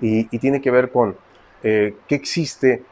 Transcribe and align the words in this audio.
y, 0.00 0.24
tiene 0.38 0.60
que 0.60 0.70
ver 0.70 0.90
con 0.90 1.16
eh, 1.62 1.96
qué 2.08 2.14
existe 2.14 2.82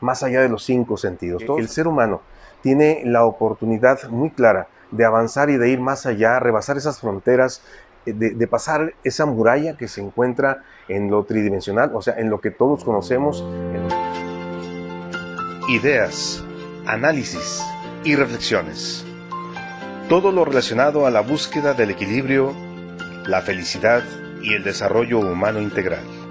más 0.00 0.22
allá 0.22 0.42
de 0.42 0.48
los 0.48 0.64
cinco 0.64 0.96
sentidos. 0.96 1.42
El 1.58 1.68
ser 1.68 1.86
humano 1.86 2.20
tiene 2.62 3.02
la 3.04 3.24
oportunidad 3.24 4.08
muy 4.08 4.30
clara 4.30 4.68
de 4.90 5.04
avanzar 5.04 5.50
y 5.50 5.56
de 5.56 5.70
ir 5.70 5.80
más 5.80 6.06
allá, 6.06 6.38
rebasar 6.38 6.76
esas 6.76 7.00
fronteras, 7.00 7.62
eh, 8.06 8.12
de, 8.12 8.46
pasar 8.46 8.94
esa 9.04 9.26
muralla 9.26 9.76
que 9.76 9.88
se 9.88 10.00
encuentra 10.00 10.64
en 10.88 11.10
lo 11.10 11.24
tridimensional, 11.24 11.92
o 11.94 12.02
sea, 12.02 12.14
en 12.18 12.30
lo 12.30 12.40
que 12.40 12.50
todos 12.50 12.84
conocemos. 12.84 13.44
Ideas, 15.68 16.44
análisis 16.86 17.62
y 18.04 18.14
reflexiones. 18.16 19.04
Todo 20.08 20.32
lo 20.32 20.44
relacionado 20.44 21.06
a 21.06 21.10
la 21.10 21.20
búsqueda 21.20 21.72
del 21.72 21.90
equilibrio, 21.90 22.52
la 23.26 23.40
felicidad 23.40 24.02
y 24.42 24.54
el 24.54 24.64
desarrollo 24.64 25.20
humano 25.20 25.60
integral. 25.60 26.21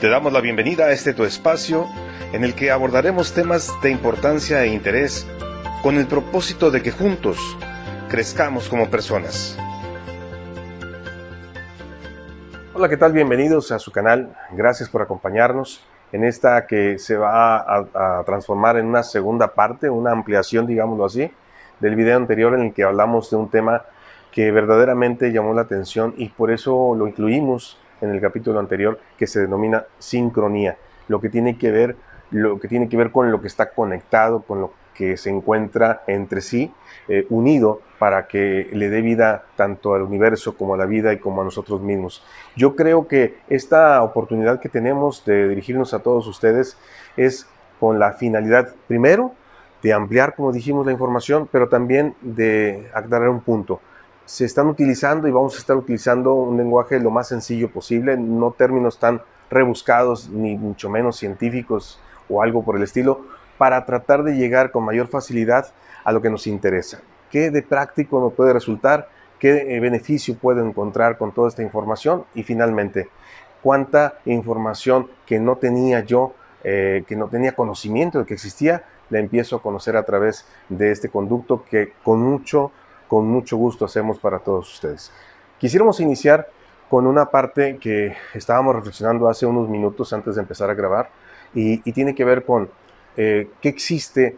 Te 0.00 0.08
damos 0.08 0.32
la 0.32 0.40
bienvenida 0.40 0.86
a 0.86 0.92
este 0.92 1.14
tu 1.14 1.24
espacio 1.24 1.86
en 2.32 2.42
el 2.42 2.54
que 2.54 2.72
abordaremos 2.72 3.32
temas 3.32 3.72
de 3.80 3.90
importancia 3.90 4.62
e 4.64 4.66
interés 4.66 5.26
con 5.82 5.96
el 5.96 6.06
propósito 6.06 6.70
de 6.72 6.82
que 6.82 6.90
juntos 6.90 7.38
crezcamos 8.08 8.68
como 8.68 8.90
personas. 8.90 9.56
Hola, 12.74 12.88
¿qué 12.88 12.96
tal? 12.96 13.12
Bienvenidos 13.12 13.70
a 13.70 13.78
su 13.78 13.92
canal. 13.92 14.36
Gracias 14.50 14.88
por 14.88 15.00
acompañarnos 15.00 15.80
en 16.10 16.24
esta 16.24 16.66
que 16.66 16.98
se 16.98 17.16
va 17.16 17.58
a, 17.58 18.22
transformar 18.24 18.76
en 18.76 18.86
una 18.86 19.04
segunda 19.04 19.54
parte, 19.54 19.88
una 19.88 20.10
ampliación, 20.10 20.66
digámoslo 20.66 21.04
así, 21.04 21.30
del 21.78 21.94
video 21.94 22.16
anterior 22.16 22.52
en 22.54 22.62
el 22.62 22.74
que 22.74 22.82
hablamos 22.82 23.30
de 23.30 23.36
un 23.36 23.48
tema 23.48 23.84
que 24.32 24.50
verdaderamente 24.50 25.32
llamó 25.32 25.54
la 25.54 25.62
atención 25.62 26.14
y 26.16 26.30
por 26.30 26.50
eso 26.50 26.96
lo 26.96 27.06
incluimos 27.06 27.78
en 28.04 28.10
el 28.10 28.20
capítulo 28.20 28.60
anterior 28.60 28.98
que 29.18 29.26
se 29.26 29.40
denomina 29.40 29.84
sincronía, 29.98 30.76
lo 31.08 31.20
que 31.20 31.28
tiene 31.28 31.58
que 31.58 31.70
ver 31.70 31.96
lo 32.30 32.58
que 32.58 32.68
tiene 32.68 32.88
que 32.88 32.96
ver 32.96 33.12
con 33.12 33.30
lo 33.30 33.40
que 33.40 33.46
está 33.46 33.70
conectado, 33.70 34.42
con 34.42 34.60
lo 34.60 34.72
que 34.94 35.16
se 35.16 35.30
encuentra 35.30 36.02
entre 36.06 36.40
sí, 36.40 36.72
eh, 37.08 37.26
unido 37.30 37.80
para 37.98 38.26
que 38.26 38.68
le 38.72 38.88
dé 38.88 39.02
vida 39.02 39.44
tanto 39.56 39.94
al 39.94 40.02
universo 40.02 40.56
como 40.56 40.74
a 40.74 40.76
la 40.76 40.86
vida 40.86 41.12
y 41.12 41.18
como 41.18 41.42
a 41.42 41.44
nosotros 41.44 41.80
mismos. 41.80 42.24
Yo 42.56 42.74
creo 42.76 43.06
que 43.08 43.38
esta 43.48 44.02
oportunidad 44.02 44.60
que 44.60 44.68
tenemos 44.68 45.24
de 45.24 45.48
dirigirnos 45.48 45.94
a 45.94 46.00
todos 46.00 46.26
ustedes 46.26 46.76
es 47.16 47.48
con 47.78 47.98
la 47.98 48.12
finalidad, 48.12 48.74
primero, 48.86 49.32
de 49.82 49.92
ampliar, 49.92 50.34
como 50.34 50.52
dijimos, 50.52 50.86
la 50.86 50.92
información, 50.92 51.48
pero 51.50 51.68
también 51.68 52.14
de 52.22 52.88
aclarar 52.94 53.28
un 53.28 53.40
punto. 53.40 53.80
Se 54.26 54.46
están 54.46 54.68
utilizando 54.68 55.28
y 55.28 55.30
vamos 55.30 55.54
a 55.54 55.58
estar 55.58 55.76
utilizando 55.76 56.32
un 56.32 56.56
lenguaje 56.56 56.98
lo 56.98 57.10
más 57.10 57.28
sencillo 57.28 57.70
posible, 57.70 58.16
no 58.16 58.52
términos 58.52 58.98
tan 58.98 59.20
rebuscados 59.50 60.30
ni 60.30 60.56
mucho 60.56 60.88
menos 60.88 61.16
científicos 61.16 62.00
o 62.30 62.42
algo 62.42 62.64
por 62.64 62.76
el 62.76 62.82
estilo, 62.82 63.26
para 63.58 63.84
tratar 63.84 64.22
de 64.24 64.34
llegar 64.34 64.70
con 64.70 64.84
mayor 64.84 65.08
facilidad 65.08 65.66
a 66.04 66.12
lo 66.12 66.22
que 66.22 66.30
nos 66.30 66.46
interesa. 66.46 67.00
¿Qué 67.30 67.50
de 67.50 67.62
práctico 67.62 68.18
nos 68.18 68.32
puede 68.32 68.52
resultar? 68.52 69.08
¿Qué 69.38 69.76
eh, 69.76 69.80
beneficio 69.80 70.36
puedo 70.36 70.64
encontrar 70.64 71.18
con 71.18 71.32
toda 71.32 71.48
esta 71.48 71.62
información? 71.62 72.24
Y 72.34 72.44
finalmente, 72.44 73.08
¿cuánta 73.62 74.18
información 74.24 75.08
que 75.26 75.38
no 75.38 75.56
tenía 75.56 76.00
yo, 76.00 76.34
eh, 76.62 77.04
que 77.06 77.14
no 77.14 77.28
tenía 77.28 77.54
conocimiento 77.54 78.20
de 78.20 78.24
que 78.24 78.34
existía, 78.34 78.84
la 79.10 79.18
empiezo 79.18 79.56
a 79.56 79.62
conocer 79.62 79.96
a 79.96 80.04
través 80.04 80.46
de 80.70 80.90
este 80.92 81.10
conducto 81.10 81.64
que 81.68 81.92
con 82.02 82.20
mucho, 82.20 82.72
con 83.08 83.26
mucho 83.26 83.56
gusto 83.56 83.84
hacemos 83.84 84.18
para 84.18 84.38
todos 84.38 84.72
ustedes? 84.72 85.12
Quisiéramos 85.58 86.00
iniciar 86.00 86.48
con 86.88 87.06
una 87.06 87.26
parte 87.26 87.78
que 87.78 88.14
estábamos 88.34 88.74
reflexionando 88.74 89.28
hace 89.28 89.46
unos 89.46 89.68
minutos 89.68 90.12
antes 90.12 90.34
de 90.34 90.42
empezar 90.42 90.70
a 90.70 90.74
grabar 90.74 91.10
y, 91.54 91.78
tiene 91.92 92.14
que 92.14 92.24
ver 92.24 92.44
con 92.44 92.68
eh, 93.16 93.48
qué 93.60 93.68
existe 93.68 94.36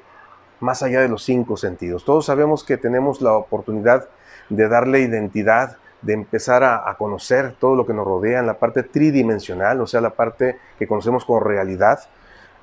más 0.61 0.83
allá 0.83 1.01
de 1.01 1.09
los 1.09 1.23
cinco 1.23 1.57
sentidos. 1.57 2.05
Todos 2.05 2.27
sabemos 2.27 2.65
que 2.65 2.77
tenemos 2.77 3.21
la 3.21 3.33
oportunidad 3.33 4.09
de 4.49 4.69
darle 4.69 5.01
identidad, 5.01 5.79
de 6.03 6.13
empezar 6.13 6.63
a, 6.63 6.95
conocer 6.99 7.57
todo 7.59 7.75
lo 7.75 7.87
que 7.87 7.95
nos 7.95 8.07
rodea 8.07 8.41
en 8.41 8.47
la 8.47 8.59
parte 8.59 8.83
tridimensional, 8.83 9.81
o 9.81 9.87
sea, 9.87 10.01
la 10.01 10.11
parte 10.11 10.59
que 10.79 10.87
conocemos 10.87 11.25
como 11.25 11.41
realidad, 11.41 12.01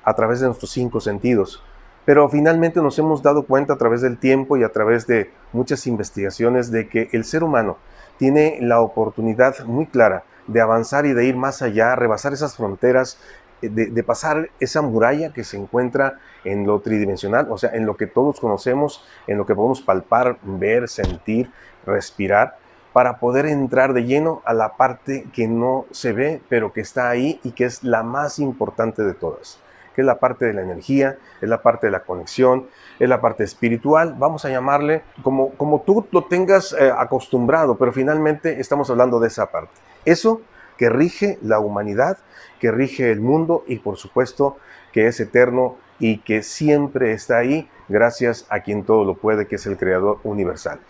a 0.02 0.14
través 0.14 0.40
de 0.40 0.46
nuestros 0.46 0.70
cinco 0.70 1.00
sentidos. 1.00 1.62
Pero 2.04 2.28
finalmente 2.28 2.82
nos 2.82 2.98
hemos 2.98 3.22
dado 3.22 3.44
cuenta 3.44 3.74
a 3.74 3.78
través 3.78 4.02
del 4.02 4.18
tiempo 4.18 4.56
y 4.56 4.62
a 4.62 4.68
través 4.70 5.06
de 5.06 5.30
muchas 5.52 5.86
investigaciones 5.86 6.70
de 6.70 6.88
que 6.88 7.08
el 7.12 7.24
ser 7.24 7.44
humano 7.44 7.78
tiene 8.18 8.58
la 8.60 8.80
oportunidad 8.80 9.64
muy 9.64 9.86
clara 9.86 10.24
de 10.46 10.60
avanzar 10.60 11.06
y 11.06 11.14
de 11.14 11.24
ir 11.24 11.36
más 11.36 11.62
allá, 11.62 11.96
rebasar 11.96 12.32
esas 12.32 12.56
fronteras 12.56 13.18
eh, 13.62 13.68
de, 13.70 14.02
pasar 14.02 14.50
esa 14.60 14.82
muralla 14.82 15.32
que 15.32 15.44
se 15.44 15.56
encuentra 15.56 16.18
en 16.44 16.66
lo 16.66 16.80
tridimensional, 16.80 17.46
o 17.50 17.56
sea, 17.56 17.70
en 17.70 17.86
lo 17.86 17.96
que 17.96 18.06
todos 18.06 18.40
conocemos, 18.40 19.04
en 19.26 19.38
lo 19.38 19.46
que 19.46 19.54
podemos 19.54 19.80
palpar, 19.80 20.38
ver, 20.42 20.88
sentir, 20.88 21.50
respirar, 21.86 22.58
para 22.92 23.18
poder 23.18 23.46
entrar 23.46 23.92
de 23.92 24.04
lleno 24.04 24.42
a 24.44 24.52
la 24.52 24.76
parte 24.76 25.26
que 25.32 25.48
no 25.48 25.86
se 25.90 26.12
ve, 26.12 26.42
pero 26.48 26.72
que 26.72 26.80
está 26.80 27.08
ahí 27.08 27.40
y 27.42 27.52
que 27.52 27.64
es 27.64 27.82
la 27.82 28.02
más 28.02 28.38
importante 28.38 29.02
de 29.02 29.14
todas, 29.14 29.58
que 29.94 30.02
es 30.02 30.06
la 30.06 30.18
parte 30.18 30.46
de 30.46 30.52
la 30.52 30.62
energía, 30.62 31.18
es 31.40 31.48
la 31.48 31.62
parte 31.62 31.86
de 31.86 31.90
la 31.92 32.00
conexión, 32.00 32.66
es 32.98 33.08
la 33.08 33.20
parte 33.20 33.44
espiritual, 33.44 34.14
vamos 34.18 34.44
a 34.44 34.50
llamarle 34.50 35.02
como, 35.22 35.50
como 35.50 35.82
tú 35.82 36.06
lo 36.10 36.24
tengas 36.24 36.72
eh, 36.72 36.92
acostumbrado, 36.96 37.76
pero 37.76 37.92
finalmente 37.92 38.60
estamos 38.60 38.90
hablando 38.90 39.20
de 39.20 39.28
esa 39.28 39.50
parte. 39.50 39.72
Eso 40.04 40.42
que 40.76 40.88
rige 40.90 41.38
la 41.42 41.60
humanidad, 41.60 42.18
que 42.60 42.70
rige 42.70 43.10
el 43.10 43.20
mundo 43.20 43.64
y 43.66 43.78
por 43.78 43.96
supuesto 43.96 44.56
que 44.92 45.06
es 45.06 45.20
eterno 45.20 45.76
y 45.98 46.18
que 46.18 46.42
siempre 46.42 47.12
está 47.12 47.38
ahí 47.38 47.68
gracias 47.88 48.46
a 48.48 48.60
quien 48.60 48.84
todo 48.84 49.04
lo 49.04 49.14
puede, 49.14 49.46
que 49.46 49.56
es 49.56 49.66
el 49.66 49.76
Creador 49.76 50.18
universal. 50.24 50.80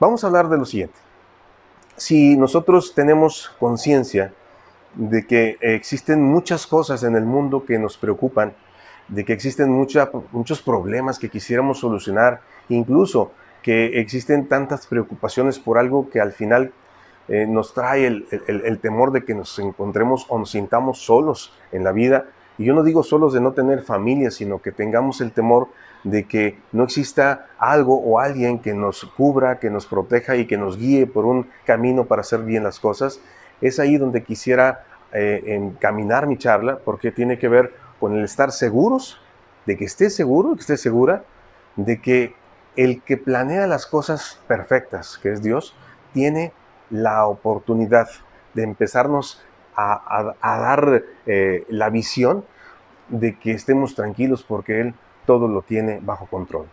Vamos 0.00 0.22
a 0.22 0.28
hablar 0.28 0.48
de 0.48 0.58
lo 0.58 0.64
siguiente. 0.64 0.98
Si 1.96 2.36
nosotros 2.36 2.94
tenemos 2.94 3.50
conciencia 3.58 4.32
de 4.94 5.26
que 5.26 5.58
existen 5.60 6.22
muchas 6.22 6.66
cosas 6.66 7.02
en 7.02 7.14
el 7.14 7.24
mundo 7.24 7.64
que 7.64 7.78
nos 7.78 7.96
preocupan, 7.96 8.54
de 9.08 9.24
que 9.24 9.32
existen 9.32 9.70
muchos 9.70 10.62
problemas 10.62 11.18
que 11.18 11.30
quisiéramos 11.30 11.78
solucionar, 11.78 12.40
incluso 12.68 13.32
que 13.62 14.00
existen 14.00 14.48
tantas 14.48 14.86
preocupaciones 14.86 15.58
por 15.58 15.78
algo 15.78 16.10
que 16.10 16.20
al 16.20 16.32
final 16.32 16.72
eh, 17.28 17.46
nos 17.46 17.74
trae 17.74 18.06
el, 18.06 18.78
temor 18.80 19.12
de 19.12 19.24
que 19.24 19.34
nos 19.34 19.58
encontremos 19.58 20.26
o 20.28 20.38
nos 20.38 20.50
sintamos 20.50 21.00
solos 21.00 21.52
en 21.72 21.84
la 21.84 21.92
vida. 21.92 22.26
Y 22.56 22.64
yo 22.64 22.74
no 22.74 22.82
digo 22.82 23.02
solos 23.02 23.32
de 23.34 23.40
no 23.40 23.52
tener 23.52 23.82
familia, 23.82 24.30
sino 24.30 24.60
que 24.60 24.72
tengamos 24.72 25.20
el 25.20 25.32
temor 25.32 25.68
de 26.04 26.24
que 26.24 26.58
no 26.72 26.84
exista 26.84 27.48
algo 27.58 28.00
o 28.00 28.18
alguien 28.18 28.58
que 28.60 28.74
nos 28.74 29.04
cubra, 29.04 29.58
que 29.58 29.70
nos 29.70 29.86
proteja 29.86 30.36
y 30.36 30.46
que 30.46 30.56
nos 30.56 30.78
guíe 30.78 31.06
por 31.06 31.26
un 31.26 31.48
camino 31.64 32.06
para 32.06 32.22
hacer 32.22 32.40
bien 32.40 32.64
las 32.64 32.80
cosas. 32.80 33.20
Es 33.60 33.78
ahí 33.78 33.96
donde 33.96 34.22
quisiera 34.22 34.84
eh, 35.12 35.42
encaminar 35.46 36.26
mi 36.26 36.36
charla, 36.36 36.78
porque 36.84 37.10
tiene 37.10 37.38
que 37.38 37.48
ver 37.48 37.72
con 37.98 38.16
el 38.16 38.24
estar 38.24 38.52
seguros, 38.52 39.20
de 39.66 39.76
que 39.76 39.84
esté 39.84 40.10
seguro, 40.10 40.54
que 40.54 40.60
esté 40.60 40.76
segura, 40.76 41.24
de 41.76 42.00
que 42.00 42.34
el 42.76 43.02
que 43.02 43.16
planea 43.16 43.66
las 43.66 43.86
cosas 43.86 44.40
perfectas, 44.46 45.18
que 45.18 45.32
es 45.32 45.42
Dios, 45.42 45.74
tiene 46.12 46.52
la 46.90 47.26
oportunidad 47.26 48.08
de 48.54 48.62
empezarnos 48.62 49.42
a, 49.76 50.34
dar 50.42 51.04
eh, 51.26 51.64
la 51.68 51.88
visión 51.88 52.44
de 53.08 53.38
que 53.38 53.52
estemos 53.52 53.94
tranquilos 53.94 54.42
porque 54.42 54.80
Él 54.80 54.94
todo 55.24 55.46
lo 55.46 55.62
tiene 55.62 56.00
bajo 56.02 56.26
control. 56.26 56.66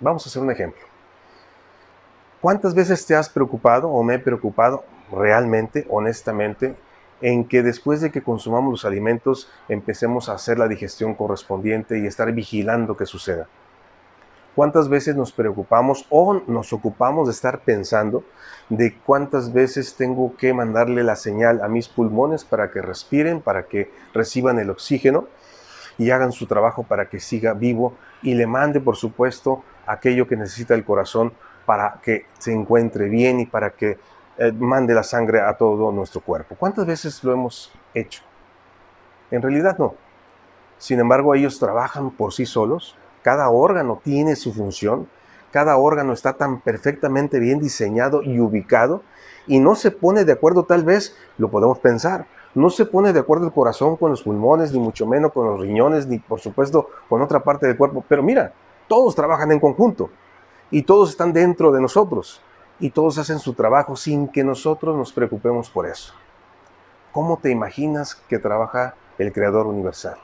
Vamos 0.00 0.26
a 0.26 0.28
hacer 0.28 0.42
un 0.42 0.50
ejemplo. 0.50 0.82
¿Cuántas 2.40 2.74
veces 2.74 3.04
te 3.06 3.14
has 3.14 3.28
preocupado 3.28 3.88
o 3.88 4.02
me 4.02 4.14
he 4.14 4.18
preocupado 4.18 4.84
realmente, 5.10 5.86
honestamente, 5.88 6.76
en 7.20 7.44
que 7.44 7.62
después 7.62 8.00
de 8.00 8.10
que 8.10 8.22
consumamos 8.22 8.70
los 8.70 8.84
alimentos 8.84 9.50
empecemos 9.68 10.28
a 10.28 10.34
hacer 10.34 10.58
la 10.58 10.68
digestión 10.68 11.14
correspondiente 11.14 11.98
y 11.98 12.06
estar 12.06 12.32
vigilando 12.32 12.96
que 12.96 13.06
suceda? 13.06 13.46
¿Cuántas 14.54 14.88
veces 14.88 15.14
nos 15.14 15.32
preocupamos 15.32 16.06
o 16.10 16.34
nos 16.46 16.72
ocupamos 16.72 17.28
de 17.28 17.32
estar 17.32 17.60
pensando 17.60 18.24
de 18.68 18.96
cuántas 19.06 19.52
veces 19.52 19.94
tengo 19.94 20.36
que 20.36 20.52
mandarle 20.52 21.04
la 21.04 21.16
señal 21.16 21.62
a 21.62 21.68
mis 21.68 21.88
pulmones 21.88 22.44
para 22.44 22.70
que 22.70 22.82
respiren, 22.82 23.40
para 23.40 23.64
que 23.64 23.90
reciban 24.12 24.58
el 24.58 24.70
oxígeno 24.70 25.26
y 25.98 26.10
hagan 26.10 26.32
su 26.32 26.46
trabajo 26.46 26.82
para 26.82 27.08
que 27.08 27.20
siga 27.20 27.52
vivo 27.52 27.94
y 28.22 28.34
le 28.34 28.46
mande, 28.46 28.80
por 28.80 28.96
supuesto, 28.96 29.62
aquello 29.86 30.26
que 30.26 30.36
necesita 30.36 30.74
el 30.74 30.84
corazón 30.84 31.32
para 31.64 32.00
que 32.02 32.26
se 32.38 32.52
encuentre 32.52 33.08
bien 33.08 33.38
y 33.40 33.46
para 33.46 33.70
que 33.70 33.98
eh, 34.40 34.52
mande 34.52 34.94
la 34.94 35.02
sangre 35.02 35.42
a 35.42 35.52
todo 35.52 35.92
nuestro 35.92 36.22
cuerpo? 36.22 36.56
¿Cuántas 36.58 36.86
veces 36.86 37.22
lo 37.22 37.34
hemos 37.34 37.70
hecho? 37.92 38.22
En 39.30 39.42
realidad 39.42 39.76
no. 39.78 39.94
Sin 40.78 40.98
embargo, 40.98 41.34
ellos 41.34 41.58
trabajan 41.58 42.10
por 42.10 42.32
sí 42.32 42.46
solos, 42.46 42.96
cada 43.22 43.50
órgano 43.50 44.00
tiene 44.02 44.36
su 44.36 44.54
función, 44.54 45.08
cada 45.52 45.76
órgano 45.76 46.14
está 46.14 46.38
tan 46.38 46.62
perfectamente 46.62 47.38
bien 47.38 47.60
diseñado 47.60 48.22
y 48.22 48.40
ubicado 48.40 49.02
y 49.46 49.58
no 49.58 49.74
se 49.74 49.90
pone 49.90 50.24
de 50.24 50.32
acuerdo 50.32 50.64
tal 50.64 50.84
vez, 50.84 51.14
lo 51.36 51.50
podemos 51.50 51.78
pensar, 51.78 52.26
No 52.54 52.70
se 52.70 52.86
pone 52.86 53.12
de 53.12 53.20
acuerdo 53.20 53.44
el 53.44 53.52
corazón 53.52 53.96
con 53.96 54.10
los 54.10 54.22
pulmones, 54.22 54.72
ni 54.72 54.80
mucho 54.80 55.06
menos 55.06 55.32
con 55.32 55.46
los 55.46 55.60
riñones, 55.60 56.06
ni 56.06 56.18
por 56.18 56.40
supuesto 56.40 56.88
con 57.10 57.20
otra 57.20 57.44
parte 57.44 57.66
del 57.66 57.76
cuerpo. 57.76 58.02
Pero 58.08 58.22
mira, 58.22 58.52
todos 58.88 59.14
trabajan 59.14 59.52
en 59.52 59.60
conjunto 59.60 60.08
y 60.70 60.82
todos 60.82 61.10
están 61.10 61.32
dentro 61.32 61.70
de 61.70 61.80
nosotros 61.80 62.42
y 62.80 62.90
todos 62.90 63.18
hacen 63.18 63.38
su 63.38 63.52
trabajo 63.54 63.94
sin 63.94 64.28
que 64.28 64.42
nosotros 64.42 64.96
nos 64.96 65.12
preocupemos 65.12 65.70
por 65.70 65.86
eso. 65.86 66.14
¿Cómo 67.12 67.38
te 67.38 67.50
imaginas 67.50 68.14
que 68.14 68.38
trabaja 68.38 68.94
el 69.18 69.32
Creador 69.32 69.66
Universal? 69.66 70.16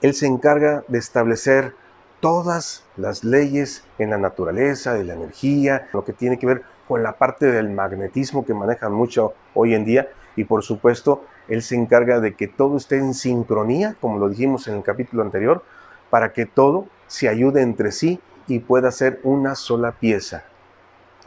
Él 0.00 0.14
se 0.14 0.26
encarga 0.26 0.82
de 0.88 0.98
establecer 0.98 1.74
todas 2.20 2.84
las 2.96 3.24
leyes 3.24 3.84
en 3.98 4.10
la 4.10 4.18
naturaleza, 4.18 4.94
de 4.94 5.04
la 5.04 5.14
energía, 5.14 5.88
lo 5.92 6.04
que 6.04 6.12
tiene 6.12 6.38
que 6.38 6.46
ver 6.46 6.62
con 6.88 7.02
la 7.02 7.12
parte 7.12 7.46
del 7.46 7.70
magnetismo 7.70 8.44
que 8.44 8.54
manejan 8.54 8.92
mucho 8.92 9.34
hoy 9.54 9.74
en 9.74 9.84
día 9.84 10.08
y 10.36 10.44
por 10.44 10.62
supuesto 10.62 11.24
Él 11.48 11.62
se 11.62 11.74
encarga 11.74 12.20
de 12.20 12.34
que 12.34 12.46
todo 12.46 12.76
esté 12.76 12.98
en 12.98 13.14
sincronía, 13.14 13.96
como 14.00 14.18
lo 14.18 14.28
dijimos 14.28 14.68
en 14.68 14.76
el 14.76 14.82
capítulo 14.82 15.22
anterior, 15.22 15.62
para 16.10 16.32
que 16.32 16.46
todo 16.46 16.86
se 17.06 17.28
ayude 17.28 17.62
entre 17.62 17.92
sí 17.92 18.20
y 18.46 18.60
pueda 18.60 18.90
ser 18.90 19.20
una 19.24 19.54
sola 19.54 19.92
pieza. 19.92 20.44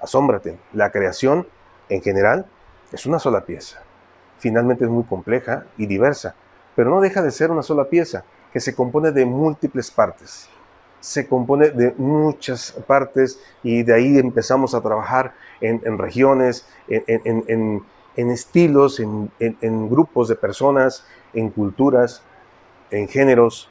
Asómbrate, 0.02 0.58
la 0.74 0.92
creación 0.92 1.48
en 1.90 2.02
general 2.02 2.46
es 2.92 3.06
una 3.06 3.20
sola 3.20 3.46
pieza. 3.46 3.82
Finalmente 4.38 4.86
es 4.86 4.90
muy 4.90 5.04
compleja 5.04 5.66
y 5.78 5.86
diversa, 5.86 6.36
pero 6.76 6.90
no 6.90 7.02
deja 7.02 7.22
de 7.22 7.32
ser 7.32 7.52
una 7.52 7.64
sola 7.64 7.86
pieza 7.86 8.24
que 8.54 8.60
se 8.60 8.74
compone 8.74 9.12
de 9.12 9.26
múltiples 9.26 9.92
partes 9.92 10.50
se 11.00 11.28
compone 11.28 11.70
de 11.70 11.94
muchas 11.98 12.72
partes 12.88 13.40
y 13.64 13.84
de 13.84 13.94
ahí 13.94 14.18
empezamos 14.18 14.74
a 14.74 14.82
trabajar 14.82 15.34
en, 15.62 15.98
regiones, 15.98 16.68
en, 16.88 17.82
estilos, 18.16 19.00
en, 19.00 19.90
grupos 19.90 20.28
de 20.28 20.36
personas, 20.36 21.06
en 21.34 21.50
culturas, 21.50 22.24
en 22.92 23.08
géneros, 23.08 23.70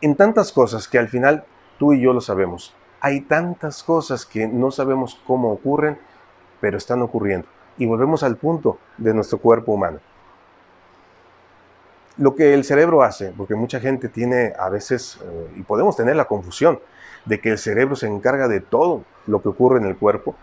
en 0.00 0.16
tantas 0.16 0.52
cosas 0.52 0.88
que 0.88 0.98
al 0.98 1.08
final 1.08 1.44
tú 1.78 1.92
y 1.92 2.00
yo 2.00 2.12
lo 2.12 2.20
sabemos. 2.20 2.74
Hay 3.00 3.22
tantas 3.22 3.82
cosas 3.82 4.26
que 4.26 4.46
no 4.46 4.70
sabemos 4.70 5.20
cómo 5.26 5.50
ocurren, 5.52 5.98
pero 6.60 6.76
están 6.76 7.02
ocurriendo. 7.02 7.46
Y 7.78 7.86
volvemos 7.86 8.22
al 8.22 8.36
punto 8.36 8.78
de 8.98 9.14
nuestro 9.14 9.38
cuerpo 9.38 9.72
humano 9.72 10.00
lo 12.20 12.34
que 12.34 12.52
el 12.52 12.64
cerebro 12.64 13.02
hace, 13.02 13.32
porque 13.34 13.54
mucha 13.54 13.80
gente 13.80 14.10
tiene 14.10 14.52
a 14.58 14.68
veces, 14.68 15.18
eh, 15.24 15.52
y 15.56 15.62
podemos 15.62 15.96
tener 15.96 16.16
la 16.16 16.26
confusión, 16.26 16.78
de 17.24 17.40
que 17.40 17.50
el 17.50 17.58
cerebro 17.58 17.96
se 17.96 18.08
encarga 18.08 18.46
de 18.46 18.60
todo 18.60 19.04
lo 19.26 19.40
que 19.40 19.48
ocurre 19.48 19.78
en 19.78 19.86
el 19.86 19.96
cuerpo, 19.96 20.34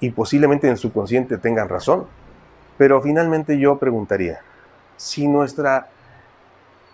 y 0.00 0.10
posiblemente 0.10 0.66
en 0.66 0.72
el 0.72 0.78
subconsciente 0.78 1.38
tengan 1.38 1.70
razón. 1.70 2.06
Pero 2.76 3.00
finalmente 3.00 3.58
yo 3.58 3.78
preguntaría, 3.78 4.40
si 4.96 5.26
nuestra 5.26 5.88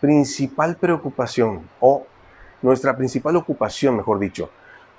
principal 0.00 0.76
preocupación, 0.76 1.68
o 1.80 2.06
nuestra 2.62 2.96
principal 2.96 3.34
ocupación, 3.34 3.96
mejor 3.96 4.20
dicho, 4.20 4.50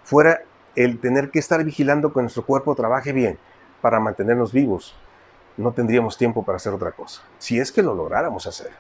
fuera 0.04 0.42
el 0.76 1.00
tener 1.00 1.32
que 1.32 1.40
estar 1.40 1.64
vigilando 1.64 2.14
que 2.14 2.22
nuestro 2.22 2.46
cuerpo 2.46 2.76
trabaje 2.76 3.12
bien 3.12 3.38
para 3.82 4.00
mantenernos 4.00 4.54
vivos, 4.54 4.96
no 5.58 5.72
tendríamos 5.72 6.18
tiempo 6.18 6.44
para 6.44 6.58
hacer 6.58 6.74
otra 6.74 6.92
cosa, 6.92 7.22
si 7.38 7.60
es 7.60 7.72
que 7.72 7.84
lo 7.84 7.94
lográramos 7.94 8.48
hacer. 8.48 8.72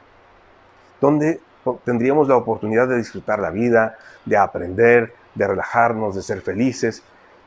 Donde 1.00 1.42
tendríamos 1.84 2.28
la 2.28 2.38
oportunidad 2.38 2.88
de 2.88 2.98
disfrutar 2.98 3.40
la 3.40 3.50
vida, 3.50 3.98
de 4.26 4.38
aprender, 4.38 5.14
de 5.36 5.48
relajarnos, 5.48 6.16
de 6.16 6.22
ser 6.22 6.42
felices. 6.42 7.04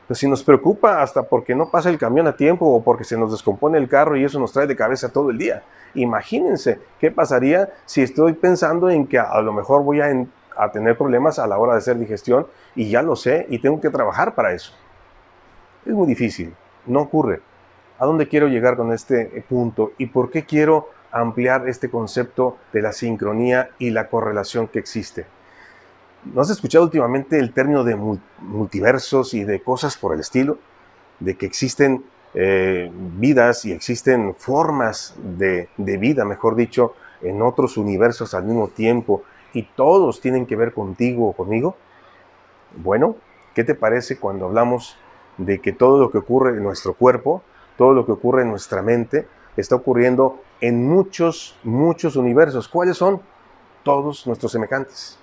Pero 0.07 0.15
si 0.15 0.29
nos 0.29 0.43
preocupa 0.43 1.01
hasta 1.01 1.23
porque 1.23 1.55
no 1.55 1.69
pasa 1.69 1.89
el 1.89 1.97
camión 1.97 2.27
a 2.27 2.35
tiempo 2.35 2.67
o 2.67 2.83
porque 2.83 3.03
se 3.03 3.17
nos 3.17 3.31
descompone 3.31 3.77
el 3.77 3.89
carro 3.89 4.15
y 4.15 4.23
eso 4.23 4.39
nos 4.39 4.53
trae 4.53 4.67
de 4.67 4.75
cabeza 4.75 5.09
todo 5.09 5.31
el 5.31 5.37
día. 5.37 5.63
Imagínense 5.95 6.79
qué 6.99 7.11
pasaría 7.11 7.69
si 7.85 8.01
estoy 8.01 8.33
pensando 8.33 8.89
en 8.89 9.07
que 9.07 9.17
a 9.17 9.41
lo 9.41 9.53
mejor 9.53 9.83
voy 9.83 10.01
a, 10.01 10.09
a 10.57 10.71
tener 10.71 10.97
problemas 10.97 11.39
a 11.39 11.47
la 11.47 11.57
hora 11.57 11.73
de 11.73 11.79
hacer 11.79 11.97
digestión 11.97 12.47
y 12.75 12.89
ya 12.89 13.01
lo 13.01 13.15
sé 13.15 13.45
y 13.49 13.59
tengo 13.59 13.79
que 13.81 13.89
trabajar 13.89 14.35
para 14.35 14.53
eso. 14.53 14.73
Es 15.85 15.93
muy 15.93 16.07
difícil, 16.07 16.53
no 16.85 17.01
ocurre 17.01 17.41
a 17.97 18.05
dónde 18.05 18.27
quiero 18.27 18.47
llegar 18.47 18.75
con 18.75 18.91
este 18.91 19.43
punto 19.47 19.93
y 19.97 20.07
por 20.07 20.31
qué 20.31 20.45
quiero 20.45 20.89
ampliar 21.11 21.67
este 21.69 21.89
concepto 21.89 22.57
de 22.73 22.81
la 22.81 22.91
sincronía 22.91 23.69
y 23.79 23.91
la 23.91 24.09
correlación 24.09 24.67
que 24.67 24.79
existe. 24.79 25.25
¿No 26.25 26.41
has 26.41 26.49
escuchado 26.49 26.83
últimamente 26.83 27.39
el 27.39 27.53
término 27.53 27.83
de 27.83 27.95
multiversos 28.39 29.33
y 29.33 29.43
de 29.43 29.61
cosas 29.61 29.95
por 29.95 30.13
el 30.13 30.19
estilo? 30.19 30.57
De 31.19 31.37
que 31.37 31.45
existen 31.45 32.03
eh, 32.33 32.91
vidas 32.91 33.63
y 33.63 33.71
existen 33.71 34.35
formas 34.35 35.15
de, 35.17 35.69
de 35.77 35.97
vida, 35.97 36.25
mejor 36.25 36.55
dicho, 36.55 36.95
en 37.21 37.41
otros 37.41 37.77
universos 37.77 38.33
al 38.33 38.43
mismo 38.43 38.67
tiempo 38.67 39.23
y 39.55 39.63
todos 39.63 40.21
tienen 40.21 40.45
que 40.45 40.55
ver 40.55 40.71
contigo 40.71 41.29
o 41.29 41.33
conmigo. 41.33 41.75
Bueno, 42.75 43.15
¿qué 43.55 43.63
te 43.63 43.73
parece 43.73 44.19
cuando 44.19 44.45
hablamos 44.45 44.97
de 45.37 45.59
que 45.59 45.73
todo 45.73 45.99
lo 45.99 46.11
que 46.11 46.19
ocurre 46.19 46.51
en 46.51 46.63
nuestro 46.63 46.93
cuerpo 46.93 47.41
todo 47.77 47.93
lo 47.93 48.05
que 48.05 48.13
ocurre 48.13 48.43
en 48.43 48.49
nuestra 48.49 48.81
mente 48.81 49.27
está 49.57 49.75
ocurriendo 49.75 50.41
en 50.61 50.87
muchos, 50.87 51.57
muchos 51.63 52.15
universos. 52.15 52.67
¿Cuáles 52.67 52.97
son? 52.97 53.21
Todos 53.83 54.25
nuestros 54.27 54.51
semejantes. 54.51 55.19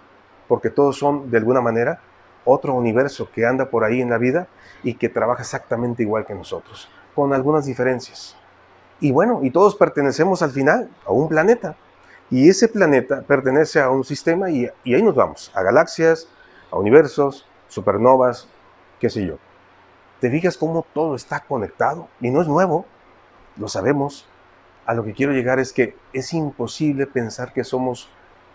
Porque 0.48 0.70
todos 0.70 0.98
son, 0.98 1.30
de 1.30 1.38
alguna 1.38 1.60
manera, 1.60 2.00
otro 2.44 2.74
universo 2.74 3.28
que 3.32 3.46
anda 3.46 3.70
por 3.70 3.84
ahí 3.84 4.00
en 4.00 4.10
la 4.10 4.18
vida 4.18 4.48
y 4.82 4.94
que 4.94 5.08
trabaja 5.08 5.42
exactamente 5.42 6.02
igual 6.02 6.26
que 6.26 6.34
nosotros, 6.34 6.88
con 7.14 7.32
algunas 7.32 7.66
diferencias. 7.66 8.36
Y 9.00 9.12
bueno, 9.12 9.40
y 9.42 9.50
todos 9.50 9.74
pertenecemos 9.74 10.42
al 10.42 10.50
final 10.50 10.90
a 11.06 11.12
un 11.12 11.28
planeta. 11.28 11.76
Y 12.32 12.48
ese 12.48 12.66
planeta 12.66 13.20
pertenece 13.20 13.78
a 13.78 13.90
un 13.90 14.04
sistema 14.04 14.50
y, 14.50 14.66
ahí 14.86 15.02
nos 15.02 15.14
vamos, 15.14 15.52
a 15.54 15.62
galaxias, 15.62 16.28
a 16.70 16.78
universos, 16.78 17.46
supernovas, 17.68 18.48
qué 18.98 19.10
sé 19.10 19.26
yo. 19.26 19.36
¿Te 20.18 20.30
fijas 20.30 20.56
cómo 20.56 20.86
todo 20.94 21.14
está 21.14 21.40
conectado? 21.40 22.08
Y 22.22 22.30
no 22.30 22.40
es 22.40 22.48
nuevo, 22.48 22.86
lo 23.58 23.68
sabemos. 23.68 24.26
A 24.86 24.94
lo 24.94 25.04
que 25.04 25.12
quiero 25.12 25.32
llegar 25.32 25.58
es 25.58 25.74
que 25.74 25.94
es 26.14 26.32
imposible 26.32 27.06
pensar 27.06 27.52
que 27.52 27.64
somos 27.64 28.08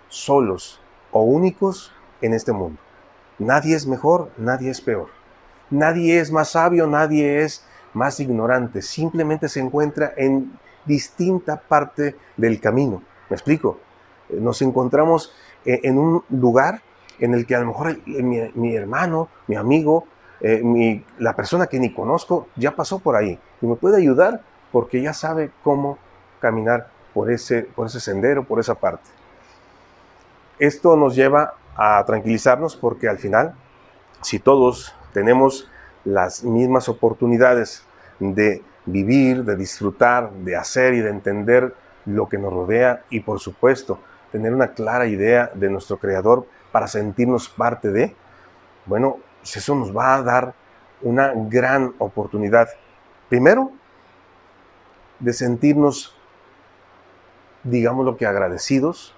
solos 0.08 0.82
o 1.12 1.22
únicos 1.22 1.94
en 2.22 2.34
este 2.34 2.54
mundo. 2.54 2.80
Nadie 3.38 3.76
es 3.76 3.86
mejor, 3.86 4.32
nadie 4.38 4.72
es 4.72 4.82
peor. 4.82 5.10
Nadie 5.70 6.20
es 6.20 6.32
más 6.32 6.50
sabio, 6.50 6.88
nadie 6.88 7.44
es 7.44 7.64
más 7.94 8.20
ignorante. 8.20 8.82
Simplemente 8.82 9.48
se 9.48 9.60
encuentra 9.60 10.16
en 10.18 10.58
distinta 10.86 11.62
parte 11.62 12.16
del 12.38 12.60
camino. 12.60 13.04
¿Me 13.30 13.36
explico? 13.36 13.80
Eh, 14.30 14.38
nos 14.40 14.62
encontramos 14.62 15.34
eh, 15.66 15.82
en 15.84 15.98
un 15.98 16.24
lugar 16.30 16.82
en 17.20 17.34
el 17.34 17.46
que 17.46 17.56
a 17.56 17.60
lo 17.60 17.68
mejor 17.68 17.98
mi, 18.06 18.40
mi 18.54 18.76
hermano, 18.76 19.30
mi 19.48 19.56
amigo, 19.56 20.06
eh, 20.40 21.04
la 21.18 21.36
persona 21.36 21.66
que 21.66 21.80
ni 21.80 21.92
conozco 21.92 22.48
ya 22.56 22.76
pasó 22.76 23.00
por 23.00 23.16
ahí 23.16 23.40
y 23.60 23.66
me 23.66 23.76
puede 23.76 23.98
ayudar 23.98 24.42
porque 24.72 25.02
ya 25.02 25.14
sabe 25.14 25.50
cómo 25.64 25.98
caminar 26.40 26.90
por 27.14 27.32
ese, 27.32 27.64
por 27.64 27.88
ese 27.88 28.00
sendero, 28.00 28.44
por 28.44 28.60
esa 28.60 28.76
parte. 28.76 29.10
Esto 30.60 30.96
nos 30.96 31.16
lleva 31.16 31.56
a 31.76 32.04
tranquilizarnos 32.06 32.76
porque 32.76 33.08
al 33.08 33.18
final, 33.18 33.56
si 34.22 34.38
todos 34.38 34.94
tenemos 35.14 35.68
las 36.06 36.44
mismas 36.44 36.90
oportunidades 36.90 37.84
de 38.20 38.64
vivir, 38.86 39.44
de 39.44 39.56
disfrutar, 39.56 40.32
de 40.32 40.56
hacer 40.56 40.94
y 40.94 41.02
de 41.02 41.10
entender 41.10 41.74
lo 42.08 42.28
que 42.28 42.38
nos 42.38 42.52
rodea 42.52 43.04
y 43.10 43.20
por 43.20 43.40
supuesto 43.40 44.00
tener 44.32 44.54
una 44.54 44.70
clara 44.70 45.06
idea 45.06 45.52
de 45.54 45.70
nuestro 45.70 45.98
Creador 45.98 46.48
para 46.72 46.88
sentirnos 46.88 47.50
parte 47.50 47.92
de, 47.92 48.16
bueno, 48.86 49.18
pues 49.42 49.58
eso 49.58 49.76
nos 49.76 49.96
va 49.96 50.16
a 50.16 50.24
dar 50.24 50.54
una 51.02 51.32
gran 51.36 51.94
oportunidad. 52.00 52.70
Primero, 53.30 53.72
de 55.20 55.34
sentirnos, 55.34 56.16
digamos 57.64 58.06
lo 58.06 58.18
que 58.18 58.26
agradecidos, 58.26 59.16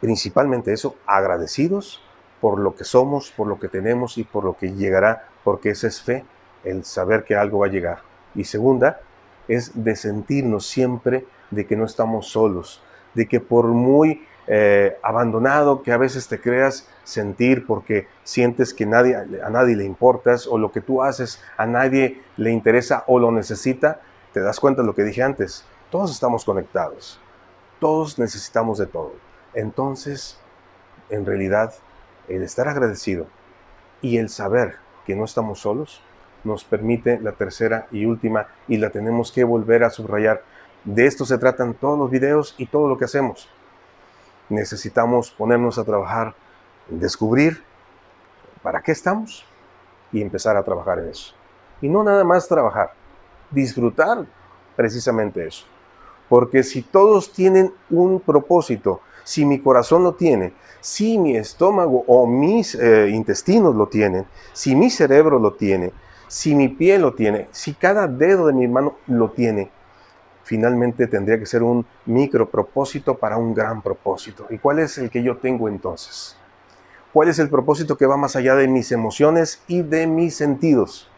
principalmente 0.00 0.72
eso, 0.72 0.96
agradecidos 1.06 2.02
por 2.40 2.58
lo 2.58 2.74
que 2.74 2.84
somos, 2.84 3.30
por 3.30 3.46
lo 3.46 3.58
que 3.58 3.68
tenemos 3.68 4.18
y 4.18 4.24
por 4.24 4.44
lo 4.44 4.56
que 4.56 4.72
llegará, 4.72 5.28
porque 5.44 5.70
esa 5.70 5.86
es 5.86 6.00
fe, 6.00 6.24
el 6.64 6.84
saber 6.84 7.24
que 7.24 7.36
algo 7.36 7.58
va 7.58 7.66
a 7.66 7.70
llegar. 7.70 7.98
Y 8.34 8.44
segunda, 8.44 9.00
es 9.48 9.72
de 9.74 9.96
sentirnos 9.96 10.66
siempre 10.66 11.26
de 11.50 11.66
que 11.66 11.76
no 11.76 11.84
estamos 11.84 12.28
solos, 12.28 12.82
de 13.14 13.26
que 13.26 13.40
por 13.40 13.66
muy 13.66 14.26
eh, 14.46 14.96
abandonado 15.02 15.82
que 15.82 15.92
a 15.92 15.96
veces 15.96 16.26
te 16.26 16.40
creas 16.40 16.88
sentir 17.04 17.66
porque 17.66 18.08
sientes 18.24 18.74
que 18.74 18.86
nadie, 18.86 19.14
a 19.14 19.50
nadie 19.50 19.76
le 19.76 19.84
importas 19.84 20.46
o 20.46 20.58
lo 20.58 20.72
que 20.72 20.80
tú 20.80 21.02
haces 21.02 21.40
a 21.56 21.66
nadie 21.66 22.20
le 22.36 22.50
interesa 22.50 23.04
o 23.06 23.18
lo 23.18 23.30
necesita, 23.30 24.00
te 24.32 24.40
das 24.40 24.58
cuenta 24.58 24.82
de 24.82 24.86
lo 24.86 24.94
que 24.94 25.04
dije 25.04 25.22
antes. 25.22 25.64
Todos 25.90 26.10
estamos 26.10 26.44
conectados. 26.44 27.20
Todos 27.78 28.18
necesitamos 28.18 28.78
de 28.78 28.86
todo. 28.86 29.12
Entonces, 29.54 30.38
en 31.10 31.26
realidad, 31.26 31.74
el 32.28 32.42
estar 32.42 32.68
agradecido 32.68 33.26
y 34.02 34.18
el 34.18 34.28
saber 34.28 34.76
que 35.06 35.16
no 35.16 35.24
estamos 35.24 35.60
solos 35.60 36.02
nos 36.44 36.64
permite 36.64 37.20
la 37.20 37.32
tercera 37.32 37.86
y 37.90 38.04
última 38.04 38.48
y 38.68 38.78
la 38.78 38.90
tenemos 38.90 39.32
que 39.32 39.44
volver 39.44 39.84
a 39.84 39.90
subrayar 39.90 40.42
De 40.84 41.06
esto 41.06 41.24
se 41.24 41.38
tratan 41.38 41.74
todos 41.74 41.98
los 41.98 42.10
videos 42.10 42.54
y 42.56 42.66
todo 42.66 42.88
lo 42.88 42.96
que 42.96 43.04
hacemos. 43.04 43.48
Necesitamos 44.48 45.30
ponernos 45.30 45.78
a 45.78 45.84
trabajar, 45.84 46.34
descubrir 46.88 47.62
para 48.62 48.80
qué 48.82 48.92
estamos 48.92 49.44
y 50.12 50.22
empezar 50.22 50.56
a 50.56 50.62
trabajar 50.62 50.98
en 51.00 51.10
eso. 51.10 51.34
Y 51.80 51.88
no 51.88 52.02
nada 52.02 52.24
más 52.24 52.48
trabajar, 52.48 52.92
disfrutar 53.50 54.26
precisamente 54.76 55.46
eso. 55.46 55.66
Porque 56.28 56.62
si 56.62 56.82
todos 56.82 57.32
tienen 57.32 57.72
un 57.90 58.20
propósito, 58.20 59.00
si 59.24 59.44
mi 59.44 59.60
corazón 59.60 60.02
lo 60.02 60.14
tiene, 60.14 60.54
si 60.80 61.18
mi 61.18 61.36
estómago 61.36 62.04
o 62.06 62.26
mis 62.26 62.74
eh, 62.74 63.08
intestinos 63.10 63.74
lo 63.74 63.88
tienen, 63.88 64.26
si 64.52 64.74
mi 64.74 64.90
cerebro 64.90 65.38
lo 65.38 65.52
tiene, 65.52 65.92
si 66.26 66.54
mi 66.54 66.68
piel 66.68 67.02
lo 67.02 67.14
tiene, 67.14 67.48
si 67.50 67.74
cada 67.74 68.06
dedo 68.06 68.46
de 68.46 68.52
mi 68.52 68.66
mano 68.68 68.96
lo 69.06 69.30
tiene, 69.30 69.70
finalmente 70.50 71.06
tendría 71.06 71.38
que 71.38 71.46
ser 71.46 71.62
un 71.62 71.86
micro 72.06 72.50
propósito 72.50 73.16
para 73.16 73.36
un 73.36 73.54
gran 73.54 73.82
propósito. 73.82 74.48
¿Y 74.50 74.58
cuál 74.58 74.80
es 74.80 74.98
el 74.98 75.08
que 75.08 75.22
yo 75.22 75.36
tengo 75.36 75.68
entonces? 75.68 76.36
¿Cuál 77.12 77.28
es 77.28 77.38
el 77.38 77.48
propósito 77.48 77.96
que 77.96 78.04
va 78.04 78.16
más 78.16 78.34
allá 78.34 78.56
de 78.56 78.66
mis 78.66 78.90
emociones 78.90 79.62
y 79.68 79.82
de 79.82 80.08
mis 80.08 80.34
sentidos? 80.34 81.08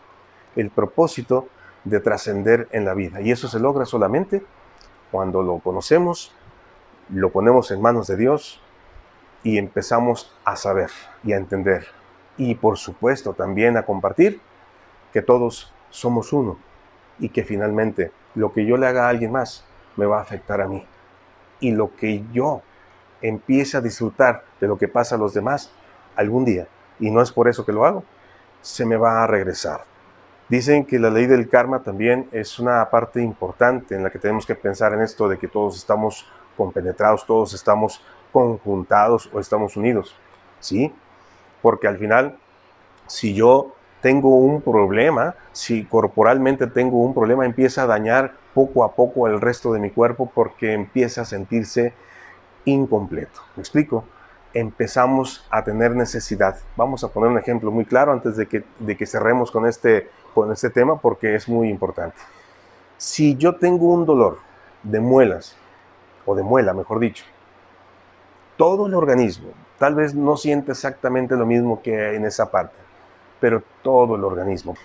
El 0.54 0.68
propósito 0.68 1.48
de 1.84 1.98
trascender 2.00 2.68
en 2.72 2.84
la 2.84 2.92
vida. 2.92 3.22
Y 3.22 3.30
eso 3.30 3.48
se 3.48 3.58
logra 3.58 3.86
solamente 3.86 4.44
cuando 5.10 5.42
lo 5.42 5.60
conocemos, 5.60 6.34
lo 7.08 7.32
ponemos 7.32 7.70
en 7.70 7.80
manos 7.80 8.08
de 8.08 8.18
Dios 8.18 8.60
y 9.42 9.56
empezamos 9.56 10.36
a 10.44 10.56
saber 10.56 10.90
y 11.24 11.32
a 11.32 11.38
entender. 11.38 11.86
Y 12.36 12.56
por 12.56 12.76
supuesto 12.76 13.32
también 13.32 13.78
a 13.78 13.86
compartir 13.86 14.42
que 15.10 15.22
todos 15.22 15.72
somos 15.88 16.34
uno 16.34 16.58
y 17.18 17.30
que 17.30 17.44
finalmente 17.44 18.12
lo 18.34 18.52
que 18.52 18.66
yo 18.66 18.76
le 18.76 18.86
haga 18.86 19.06
a 19.06 19.08
alguien 19.08 19.32
más 19.32 19.64
me 19.96 20.06
va 20.06 20.18
a 20.18 20.22
afectar 20.22 20.60
a 20.60 20.68
mí. 20.68 20.84
Y 21.60 21.70
lo 21.72 21.94
que 21.94 22.24
yo 22.32 22.62
empiece 23.20 23.76
a 23.76 23.80
disfrutar 23.80 24.44
de 24.60 24.66
lo 24.66 24.78
que 24.78 24.88
pasa 24.88 25.14
a 25.14 25.18
los 25.18 25.34
demás 25.34 25.72
algún 26.16 26.44
día, 26.44 26.66
y 26.98 27.10
no 27.10 27.22
es 27.22 27.32
por 27.32 27.48
eso 27.48 27.64
que 27.64 27.72
lo 27.72 27.86
hago, 27.86 28.04
se 28.60 28.84
me 28.84 28.96
va 28.96 29.22
a 29.22 29.26
regresar. 29.26 29.84
Dicen 30.48 30.84
que 30.84 30.98
la 30.98 31.08
ley 31.08 31.26
del 31.26 31.48
karma 31.48 31.82
también 31.82 32.28
es 32.32 32.58
una 32.58 32.88
parte 32.90 33.22
importante 33.22 33.94
en 33.94 34.02
la 34.02 34.10
que 34.10 34.18
tenemos 34.18 34.44
que 34.44 34.54
pensar 34.54 34.92
en 34.92 35.00
esto 35.00 35.28
de 35.28 35.38
que 35.38 35.48
todos 35.48 35.76
estamos 35.76 36.26
compenetrados, 36.56 37.24
todos 37.26 37.54
estamos 37.54 38.02
conjuntados 38.32 39.30
o 39.32 39.40
estamos 39.40 39.76
unidos. 39.76 40.14
¿Sí? 40.60 40.92
Porque 41.62 41.88
al 41.88 41.98
final, 41.98 42.38
si 43.06 43.34
yo 43.34 43.74
tengo 44.02 44.36
un 44.36 44.60
problema, 44.60 45.34
si 45.52 45.84
corporalmente 45.84 46.66
tengo 46.66 46.98
un 46.98 47.14
problema, 47.14 47.46
empieza 47.46 47.84
a 47.84 47.86
dañar 47.86 48.34
poco 48.52 48.84
a 48.84 48.92
poco 48.94 49.26
el 49.26 49.40
resto 49.40 49.72
de 49.72 49.80
mi 49.80 49.90
cuerpo 49.90 50.30
porque 50.34 50.74
empieza 50.74 51.22
a 51.22 51.24
sentirse 51.24 51.94
incompleto. 52.64 53.40
¿Me 53.56 53.62
explico? 53.62 54.04
empezamos 54.54 55.46
a 55.50 55.64
tener 55.64 55.94
necesidad. 55.96 56.58
Vamos 56.76 57.04
a 57.04 57.08
poner 57.08 57.30
un 57.30 57.38
ejemplo 57.38 57.70
muy 57.70 57.84
claro 57.84 58.12
antes 58.12 58.36
de 58.36 58.46
que, 58.46 58.64
de 58.78 58.96
que 58.96 59.06
cerremos 59.06 59.50
con 59.50 59.66
este, 59.66 60.10
con 60.34 60.52
este 60.52 60.70
tema 60.70 61.00
porque 61.00 61.34
es 61.34 61.48
muy 61.48 61.68
importante. 61.68 62.16
Si 62.96 63.36
yo 63.36 63.56
tengo 63.56 63.92
un 63.92 64.04
dolor 64.04 64.38
de 64.82 65.00
muelas, 65.00 65.56
o 66.24 66.34
de 66.34 66.42
muela, 66.42 66.72
mejor 66.72 67.00
dicho, 67.00 67.24
todo 68.56 68.86
el 68.86 68.94
organismo, 68.94 69.48
tal 69.78 69.94
vez 69.94 70.14
no 70.14 70.36
siente 70.36 70.72
exactamente 70.72 71.34
lo 71.34 71.46
mismo 71.46 71.82
que 71.82 72.14
en 72.14 72.24
esa 72.24 72.50
parte, 72.50 72.76
pero 73.42 73.64
todo 73.82 74.14
el 74.14 74.22
organismo 74.22 74.76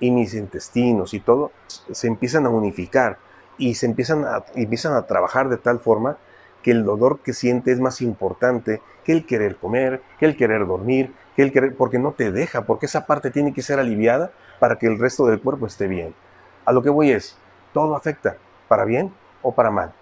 y 0.00 0.10
mis 0.10 0.32
intestinos 0.32 1.12
y 1.12 1.20
todo 1.20 1.52
se 1.66 2.06
empiezan 2.06 2.46
a 2.46 2.48
unificar 2.48 3.18
y 3.58 3.74
se 3.74 3.84
empiezan 3.84 4.24
a, 4.24 4.42
empiezan 4.54 4.94
a 4.94 5.02
trabajar 5.02 5.50
de 5.50 5.58
tal 5.58 5.80
forma 5.80 6.16
que 6.62 6.70
el 6.70 6.82
dolor 6.86 7.18
que 7.18 7.34
siente 7.34 7.72
es 7.72 7.78
más 7.78 8.00
importante 8.00 8.80
que 9.04 9.12
el 9.12 9.26
querer 9.26 9.56
comer, 9.56 10.00
que 10.18 10.24
el 10.24 10.34
querer 10.34 10.66
dormir, 10.66 11.12
que 11.36 11.42
el 11.42 11.52
querer, 11.52 11.76
porque 11.76 11.98
no 11.98 12.12
te 12.12 12.32
deja, 12.32 12.62
porque 12.62 12.86
esa 12.86 13.04
parte 13.04 13.30
tiene 13.30 13.52
que 13.52 13.60
ser 13.60 13.78
aliviada 13.78 14.32
para 14.60 14.78
que 14.78 14.86
el 14.86 14.98
resto 14.98 15.26
del 15.26 15.42
cuerpo 15.42 15.66
esté 15.66 15.86
bien. 15.86 16.14
A 16.64 16.72
lo 16.72 16.82
que 16.82 16.88
voy 16.88 17.10
es, 17.10 17.36
todo 17.74 17.94
afecta, 17.94 18.38
para 18.66 18.86
bien 18.86 19.12
o 19.42 19.54
para 19.54 19.70
mal. 19.70 19.92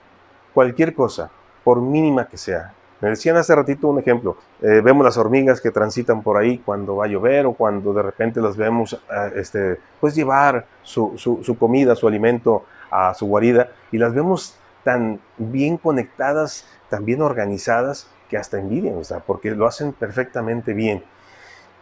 Cualquier 0.54 0.94
cosa, 0.94 1.32
por 1.64 1.80
mínima 1.80 2.28
que 2.28 2.36
sea. 2.36 2.74
Me 3.04 3.10
decían 3.10 3.36
hace 3.36 3.54
ratito 3.54 3.88
un 3.88 3.98
ejemplo, 3.98 4.38
eh, 4.62 4.80
vemos 4.82 5.04
las 5.04 5.18
hormigas 5.18 5.60
que 5.60 5.70
transitan 5.70 6.22
por 6.22 6.38
ahí 6.38 6.56
cuando 6.56 6.96
va 6.96 7.04
a 7.04 7.08
llover 7.08 7.44
o 7.44 7.52
cuando 7.52 7.92
de 7.92 8.00
repente 8.00 8.40
las 8.40 8.56
vemos 8.56 8.94
eh, 8.94 9.32
este, 9.36 9.78
pues 10.00 10.14
llevar 10.14 10.64
su, 10.82 11.12
su 11.18 11.58
comida, 11.58 11.94
su 11.96 12.08
alimento 12.08 12.64
a 12.90 13.12
su 13.12 13.26
guarida 13.26 13.68
y 13.92 13.98
las 13.98 14.14
vemos 14.14 14.58
tan 14.84 15.20
bien 15.36 15.76
conectadas, 15.76 16.66
tan 16.88 17.04
bien 17.04 17.20
organizadas, 17.20 18.08
que 18.30 18.38
hasta 18.38 18.58
envidian, 18.58 18.96
o 18.96 19.04
sea, 19.04 19.20
porque 19.20 19.50
lo 19.50 19.66
hacen 19.66 19.92
perfectamente 19.92 20.72
bien. 20.72 21.04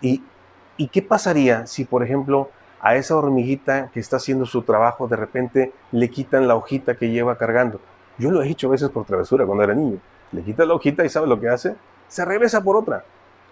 ¿Y, 0.00 0.24
¿Y 0.76 0.88
qué 0.88 1.02
pasaría 1.02 1.68
si, 1.68 1.84
por 1.84 2.02
ejemplo, 2.02 2.50
a 2.80 2.96
esa 2.96 3.16
hormiguita 3.16 3.92
que 3.94 4.00
está 4.00 4.16
haciendo 4.16 4.44
su 4.44 4.62
trabajo, 4.62 5.06
de 5.06 5.14
repente 5.14 5.72
le 5.92 6.10
quitan 6.10 6.48
la 6.48 6.56
hojita 6.56 6.96
que 6.96 7.10
lleva 7.10 7.38
cargando? 7.38 7.80
Yo 8.18 8.32
lo 8.32 8.42
he 8.42 8.48
hecho 8.48 8.66
a 8.66 8.70
veces 8.72 8.90
por 8.90 9.04
travesura 9.04 9.46
cuando 9.46 9.62
era 9.62 9.72
niño. 9.72 10.00
Le 10.32 10.42
quitan 10.42 10.68
la 10.68 10.74
hojita 10.74 11.04
y 11.04 11.08
¿sabe 11.08 11.26
lo 11.26 11.38
que 11.38 11.48
hace? 11.48 11.76
Se 12.08 12.24
regresa 12.24 12.62
por 12.62 12.76
otra. 12.76 13.04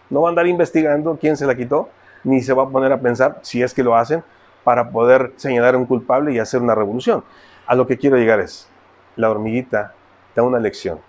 No 0.09 0.23
va 0.23 0.29
a 0.29 0.31
andar 0.31 0.47
investigando 0.47 1.19
quién 1.21 1.37
se 1.37 1.47
la 1.47 1.55
quitó, 1.55 1.89
ni 2.25 2.43
se 2.43 2.53
va 2.53 2.65
a 2.65 2.69
poner 2.69 2.93
a 2.93 3.01
pensar, 3.01 3.39
si 3.43 3.63
es 3.63 3.75
que 3.75 3.83
lo 3.83 3.95
hacen, 3.97 4.25
para 4.65 4.91
poder 4.91 5.33
señalar 5.37 5.75
a 5.75 5.79
un 5.79 5.87
culpable 5.87 6.33
y 6.33 6.39
hacer 6.39 6.61
una 6.61 6.75
revolución. 6.75 7.23
A 7.67 7.75
lo 7.75 7.87
que 7.87 7.99
quiero 7.99 8.17
llegar 8.17 8.41
es, 8.41 8.69
la 9.17 9.31
hormiguita 9.31 9.95
da 10.35 10.43
una 10.43 10.59
lección 10.59 11.01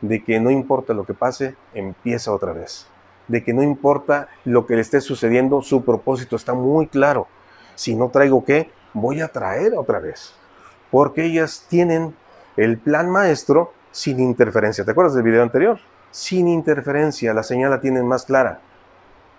de 0.00 0.22
que 0.22 0.40
no 0.40 0.50
importa 0.50 0.94
lo 0.94 1.04
que 1.04 1.14
pase, 1.14 1.56
empieza 1.74 2.32
otra 2.32 2.52
vez. 2.52 2.86
De 3.28 3.42
que 3.42 3.52
no 3.52 3.62
importa 3.62 4.28
lo 4.44 4.66
que 4.66 4.74
le 4.74 4.82
esté 4.82 5.00
sucediendo, 5.00 5.62
su 5.62 5.84
propósito 5.84 6.36
está 6.36 6.54
muy 6.54 6.86
claro. 6.86 7.26
Si 7.74 7.94
no 7.94 8.10
traigo 8.10 8.44
qué, 8.44 8.70
voy 8.92 9.20
a 9.20 9.28
traer 9.28 9.74
otra 9.76 9.98
vez. 9.98 10.34
Porque 10.90 11.24
ellas 11.24 11.66
tienen 11.68 12.14
el 12.56 12.78
plan 12.78 13.10
maestro 13.10 13.72
sin 13.96 14.20
interferencia. 14.20 14.84
¿Te 14.84 14.90
acuerdas 14.90 15.14
del 15.14 15.22
video 15.22 15.42
anterior? 15.42 15.80
Sin 16.10 16.48
interferencia, 16.48 17.32
la 17.32 17.42
señal 17.42 17.70
la 17.70 17.80
tienen 17.80 18.06
más 18.06 18.26
clara. 18.26 18.60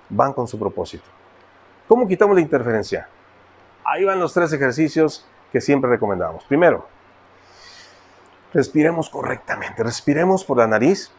Van 0.10 0.34
con 0.34 0.48
su 0.48 0.58
propósito. 0.58 1.06
¿Cómo 1.88 2.08
quitamos 2.08 2.36
la 2.36 2.42
interferencia? 2.42 3.08
Ahí 3.86 4.04
van 4.04 4.20
los 4.20 4.34
tres 4.34 4.52
ejercicios 4.52 5.28
que 5.52 5.62
siempre 5.62 5.92
recomendamos. 5.92 6.44
Primero, 6.46 6.88
respiremos 8.52 9.12
correctamente. 9.12 9.84
Respiremos 9.84 10.44
por 10.44 10.58
la 10.58 10.66
nariz, 10.66 11.12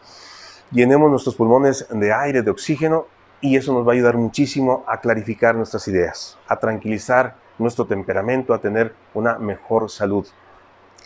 llenemos 0.69 1.09
nuestros 1.09 1.35
pulmones 1.37 1.87
de 1.89 2.11
aire, 2.11 2.41
de 2.41 2.51
oxígeno, 2.51 3.05
y 3.39 3.55
eso 3.55 3.71
nos 3.71 3.87
va 3.87 3.93
a 3.93 3.95
ayudar 3.95 4.17
muchísimo 4.17 4.83
a 4.85 4.99
clarificar 4.99 5.55
nuestras 5.55 5.87
ideas, 5.87 6.37
a 6.49 6.57
tranquilizar 6.57 7.35
nuestro 7.57 7.85
temperamento, 7.85 8.53
a 8.53 8.59
tener 8.59 8.93
una 9.13 9.39
mejor 9.39 9.89
salud. 9.89 10.27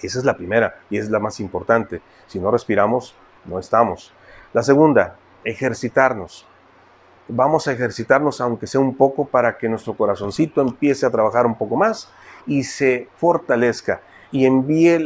Esa 0.06 0.20
es 0.20 0.26
la 0.26 0.38
primera 0.38 0.76
y 0.90 0.98
es 0.98 1.10
la 1.10 1.20
más 1.20 1.40
importante. 1.40 2.02
Si 2.28 2.40
no 2.40 2.52
respiramos, 2.52 3.16
no 3.46 3.60
estamos. 3.60 4.14
La 4.54 4.64
segunda, 4.64 5.16
ejercitarnos. 5.44 6.46
Vamos 7.28 7.68
a 7.68 7.72
ejercitarnos 7.72 8.42
aunque 8.42 8.68
sea 8.68 8.82
un 8.82 8.96
poco 8.96 9.26
para 9.26 9.58
que 9.58 9.70
nuestro 9.70 9.96
corazoncito 9.96 10.62
empiece 10.62 11.06
a 11.06 11.12
trabajar 11.12 11.46
un 11.46 11.58
poco 11.58 11.76
más 11.76 12.10
y 12.46 12.64
se 12.64 13.08
fortalezca 13.16 14.02
y 14.32 14.46
envíe 14.46 15.00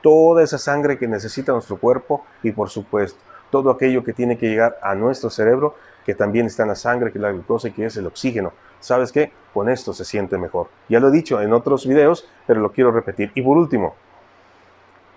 toda 0.00 0.42
esa 0.42 0.58
sangre 0.58 0.98
que 0.98 1.08
necesita 1.08 1.52
nuestro 1.52 1.78
cuerpo 1.78 2.24
y 2.42 2.52
por 2.52 2.70
supuesto 2.70 3.18
todo 3.50 3.70
aquello 3.70 4.02
que 4.02 4.12
tiene 4.12 4.36
que 4.36 4.48
llegar 4.48 4.78
a 4.82 4.96
nuestro 4.96 5.30
cerebro, 5.30 5.76
que 6.04 6.14
también 6.14 6.46
está 6.46 6.62
en 6.62 6.70
la 6.70 6.74
sangre, 6.74 7.10
que 7.10 7.18
es 7.18 7.22
la 7.22 7.32
glucosa 7.32 7.68
y 7.68 7.72
que 7.72 7.86
es 7.86 7.96
el 7.96 8.06
oxígeno. 8.06 8.52
¿Sabes 8.80 9.12
qué? 9.12 9.32
Con 9.52 9.68
esto 9.68 9.92
se 9.92 10.04
siente 10.04 10.36
mejor. 10.36 10.68
Ya 10.88 11.00
lo 11.00 11.08
he 11.08 11.12
dicho 11.12 11.40
en 11.40 11.52
otros 11.52 11.86
videos, 11.86 12.28
pero 12.46 12.60
lo 12.60 12.72
quiero 12.72 12.90
repetir. 12.90 13.32
Y 13.34 13.42
por 13.42 13.56
último, 13.56 13.94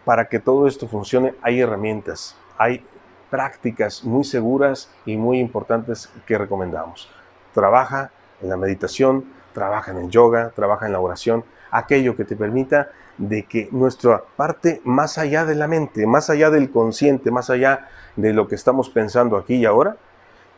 para 0.05 0.29
que 0.29 0.39
todo 0.39 0.67
esto 0.67 0.87
funcione 0.87 1.35
hay 1.41 1.59
herramientas, 1.59 2.37
hay 2.57 2.85
prácticas 3.29 4.05
muy 4.05 4.23
seguras 4.23 4.89
y 5.05 5.17
muy 5.17 5.39
importantes 5.39 6.09
que 6.25 6.37
recomendamos. 6.37 7.09
Trabaja 7.53 8.11
en 8.41 8.49
la 8.49 8.57
meditación, 8.57 9.25
trabaja 9.53 9.91
en 9.91 9.97
el 9.97 10.09
yoga, 10.09 10.51
trabaja 10.55 10.85
en 10.85 10.93
la 10.93 10.99
oración, 10.99 11.43
aquello 11.71 12.15
que 12.15 12.23
te 12.23 12.35
permita 12.35 12.91
de 13.17 13.43
que 13.43 13.67
nuestra 13.71 14.23
parte 14.35 14.81
más 14.85 15.17
allá 15.17 15.43
de 15.43 15.55
la 15.55 15.67
mente, 15.67 16.05
más 16.05 16.29
allá 16.29 16.49
del 16.49 16.69
consciente, 16.71 17.31
más 17.31 17.49
allá 17.49 17.89
de 18.15 18.31
lo 18.33 18.47
que 18.47 18.55
estamos 18.55 18.89
pensando 18.89 19.35
aquí 19.35 19.55
y 19.55 19.65
ahora, 19.65 19.97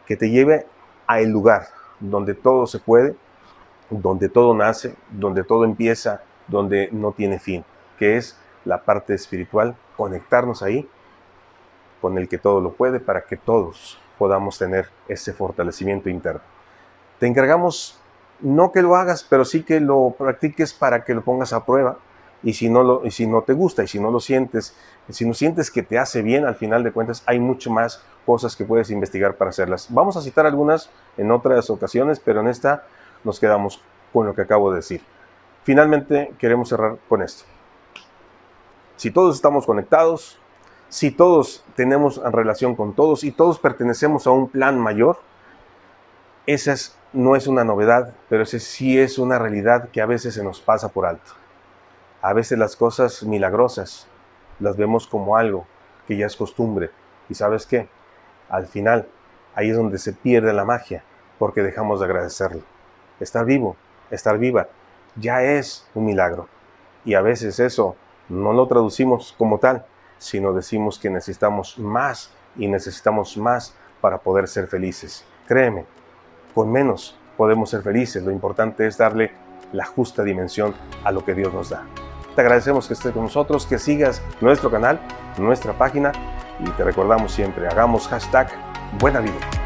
que 0.10 0.18
te 0.18 0.32
lleve 0.32 0.66
a 1.06 1.20
el 1.20 1.30
lugar 1.30 1.68
donde 2.00 2.34
todo 2.34 2.66
se 2.66 2.80
puede, 2.80 3.16
donde 3.92 4.28
todo 4.28 4.56
nace, 4.56 4.96
donde 5.12 5.44
todo 5.44 5.66
empieza, 5.66 6.24
donde 6.48 6.90
no 6.92 7.12
tiene 7.12 7.38
fin, 7.38 7.64
que 8.00 8.18
es 8.18 8.36
la 8.66 8.82
parte 8.82 9.14
espiritual, 9.14 9.76
conectarnos 9.96 10.64
ahí 10.64 10.90
con 12.02 12.18
el 12.18 12.28
que 12.28 12.40
todo 12.40 12.60
lo 12.60 12.74
puede 12.74 13.00
para 13.00 13.22
que 13.22 13.38
todos 13.38 14.00
podamos 14.18 14.58
tener 14.58 14.90
ese 15.08 15.32
fortalecimiento 15.32 16.10
interno. 16.10 16.42
Te 17.20 17.28
encargamos 17.28 18.02
no 18.40 18.72
que 18.72 18.82
lo 18.82 18.96
hagas, 18.96 19.24
pero 19.30 19.46
sí 19.46 19.62
que 19.62 19.80
lo 19.80 20.16
practiques 20.18 20.74
para 20.74 21.04
que 21.04 21.14
lo 21.14 21.24
pongas 21.24 21.54
a 21.54 21.64
prueba 21.66 22.00
y 22.42 22.54
si 22.54 22.68
no 22.68 22.82
lo, 22.82 23.06
y 23.06 23.12
si 23.12 23.28
no 23.28 23.44
te 23.44 23.54
gusta 23.54 23.84
y 23.84 23.88
si 23.88 24.00
no 24.00 24.10
lo 24.10 24.20
sientes, 24.20 24.76
si 25.10 25.26
no 25.26 25.36
sientes 25.36 25.70
que 25.70 25.84
te 25.84 26.00
hace 26.00 26.24
bien, 26.24 26.46
al 26.46 26.56
final 26.56 26.84
de 26.84 26.92
cuentas 26.92 27.22
hay 27.28 27.40
mucho 27.40 27.70
más 27.70 28.04
cosas 28.30 28.56
que 28.56 28.64
puedes 28.64 28.92
investigar 28.92 29.38
para 29.38 29.50
hacerlas. 29.50 29.88
Vamos 29.90 30.16
a 30.16 30.22
citar 30.22 30.46
algunas 30.46 30.92
en 31.18 31.32
otras 31.32 31.68
ocasiones, 31.72 32.20
pero 32.20 32.42
en 32.42 32.48
esta 32.48 32.84
nos 33.24 33.40
quedamos 33.40 33.82
con 34.14 34.28
lo 34.28 34.36
que 34.36 34.44
acabo 34.44 34.70
de 34.70 34.76
decir. 34.76 35.02
Finalmente 35.64 36.32
queremos 36.38 36.70
cerrar 36.70 36.98
con 37.10 37.24
esto. 37.24 37.46
Si 38.98 39.10
todos 39.10 39.36
estamos 39.36 39.66
conectados, 39.66 40.38
si 40.90 41.10
todos 41.10 41.66
tenemos 41.76 42.22
relación 42.24 42.76
con 42.76 42.94
todos 42.94 43.24
y 43.24 43.32
todos 43.32 43.58
pertenecemos 43.58 44.28
a 44.28 44.30
un 44.30 44.48
plan 44.48 44.78
mayor, 44.78 45.18
esa 46.46 46.76
no 47.14 47.36
es 47.36 47.48
una 47.48 47.64
novedad, 47.64 48.14
pero 48.30 48.44
esa 48.44 48.60
sí 48.60 49.00
es 49.00 49.18
una 49.18 49.40
realidad 49.40 49.90
que 49.90 50.02
a 50.02 50.06
veces 50.06 50.36
se 50.36 50.44
nos 50.44 50.62
pasa 50.62 50.90
por 50.90 51.08
alto. 51.08 51.32
A 52.22 52.34
veces 52.34 52.60
las 52.60 52.76
cosas 52.76 53.24
milagrosas 53.24 54.06
las 54.60 54.78
vemos 54.78 55.08
como 55.08 55.36
algo 55.36 55.66
que 56.08 56.16
ya 56.16 56.28
es 56.28 56.36
costumbre. 56.36 56.92
¿Y 57.28 57.34
sabes 57.34 57.66
qué? 57.66 57.90
Al 58.50 58.68
final, 58.68 59.08
ahí 59.56 59.70
es 59.70 59.78
donde 59.78 59.98
se 59.98 60.14
pierde 60.14 60.54
la 60.54 60.66
magia, 60.66 61.04
porque 61.38 61.62
dejamos 61.62 62.00
de 62.00 62.06
agradecerlo. 62.06 62.62
Estar 63.20 63.46
vivo, 63.46 63.76
estar 64.12 64.38
viva, 64.38 64.68
ya 65.16 65.44
es 65.44 65.88
un 65.94 66.06
milagro. 66.06 66.48
Y 67.06 67.14
a 67.14 67.22
veces 67.22 67.60
eso 67.60 67.96
no 68.28 68.54
lo 68.54 68.68
traducimos 68.68 69.34
como 69.38 69.60
tal, 69.60 69.86
sino 70.18 70.54
decimos 70.54 71.00
que 71.00 71.10
necesitamos 71.10 71.80
más 71.80 72.32
y 72.56 72.68
necesitamos 72.68 73.38
más 73.38 73.74
para 74.02 74.18
poder 74.18 74.48
ser 74.48 74.68
felices. 74.68 75.26
Créeme, 75.48 75.86
con 76.54 76.72
menos 76.72 77.18
podemos 77.38 77.70
ser 77.70 77.82
felices. 77.82 78.24
Lo 78.24 78.32
importante 78.32 78.86
es 78.86 78.98
darle 78.98 79.32
la 79.72 79.86
justa 79.86 80.24
dimensión 80.24 80.74
a 81.04 81.12
lo 81.12 81.24
que 81.24 81.34
Dios 81.34 81.54
nos 81.54 81.70
da. 81.70 81.86
Te 82.36 82.42
agradecemos 82.42 82.88
que 82.88 82.94
estés 82.94 83.12
con 83.12 83.24
nosotros, 83.24 83.66
que 83.66 83.80
sigas 83.80 84.22
nuestro 84.42 84.70
canal, 84.70 85.00
nuestra 85.38 85.74
página 85.74 86.12
y 86.60 86.70
te 86.72 86.84
recordamos 86.84 87.32
siempre, 87.32 87.68
hagamos 87.68 88.08
hashtag 88.08 88.50
buena 89.00 89.20
vida. 89.20 89.59